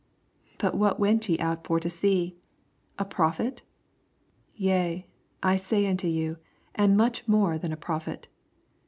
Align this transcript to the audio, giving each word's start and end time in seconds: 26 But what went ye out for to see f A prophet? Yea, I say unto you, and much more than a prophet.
26 0.57 0.57
But 0.57 0.75
what 0.79 0.99
went 0.99 1.29
ye 1.29 1.37
out 1.37 1.63
for 1.63 1.79
to 1.79 1.87
see 1.87 2.35
f 2.97 3.05
A 3.05 3.05
prophet? 3.05 3.61
Yea, 4.55 5.05
I 5.43 5.57
say 5.57 5.85
unto 5.85 6.07
you, 6.07 6.37
and 6.73 6.97
much 6.97 7.27
more 7.27 7.59
than 7.59 7.71
a 7.71 7.77
prophet. 7.77 8.27